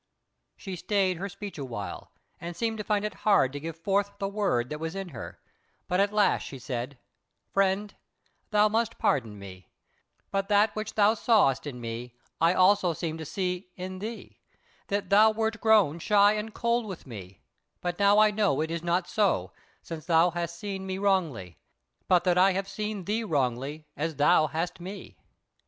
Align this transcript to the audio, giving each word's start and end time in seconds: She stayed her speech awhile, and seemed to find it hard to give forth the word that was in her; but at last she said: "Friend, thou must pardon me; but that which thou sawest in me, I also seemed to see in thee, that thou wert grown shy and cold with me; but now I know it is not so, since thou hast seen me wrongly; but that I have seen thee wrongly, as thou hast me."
She 0.57 0.75
stayed 0.75 1.17
her 1.17 1.29
speech 1.29 1.59
awhile, 1.59 2.09
and 2.39 2.55
seemed 2.55 2.79
to 2.79 2.83
find 2.83 3.05
it 3.05 3.13
hard 3.21 3.53
to 3.53 3.59
give 3.59 3.77
forth 3.77 4.17
the 4.17 4.27
word 4.27 4.71
that 4.71 4.79
was 4.79 4.95
in 4.95 5.09
her; 5.09 5.39
but 5.87 5.99
at 5.99 6.11
last 6.11 6.41
she 6.41 6.57
said: 6.57 6.97
"Friend, 7.53 7.93
thou 8.49 8.67
must 8.67 8.97
pardon 8.97 9.37
me; 9.37 9.69
but 10.31 10.47
that 10.47 10.75
which 10.75 10.95
thou 10.95 11.13
sawest 11.13 11.67
in 11.67 11.79
me, 11.79 12.15
I 12.41 12.55
also 12.55 12.93
seemed 12.93 13.19
to 13.19 13.25
see 13.25 13.69
in 13.75 13.99
thee, 13.99 14.39
that 14.87 15.11
thou 15.11 15.29
wert 15.29 15.61
grown 15.61 15.99
shy 15.99 16.33
and 16.33 16.51
cold 16.51 16.87
with 16.87 17.05
me; 17.05 17.43
but 17.79 17.99
now 17.99 18.17
I 18.17 18.31
know 18.31 18.59
it 18.61 18.71
is 18.71 18.81
not 18.81 19.07
so, 19.07 19.51
since 19.83 20.07
thou 20.07 20.31
hast 20.31 20.57
seen 20.57 20.87
me 20.87 20.97
wrongly; 20.97 21.59
but 22.07 22.23
that 22.23 22.39
I 22.39 22.53
have 22.53 22.67
seen 22.67 23.05
thee 23.05 23.23
wrongly, 23.23 23.85
as 23.95 24.15
thou 24.15 24.47
hast 24.47 24.79
me." 24.79 25.15